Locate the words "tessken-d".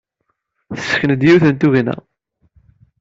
0.77-1.21